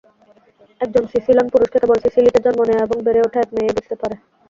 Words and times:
একজন 0.81 1.03
সিসিলান 1.11 1.47
পুরুষকে 1.53 1.77
কেবল 1.79 1.97
সিসিলিতে 2.03 2.39
জন্ম 2.45 2.59
নেয়া 2.67 2.85
এবং 2.85 2.97
বেড়ে 3.05 3.21
ওঠা 3.21 3.39
এক 3.41 3.49
মেয়েই 3.55 3.75
বুঝতে 3.77 3.95
পারে। 4.01 4.15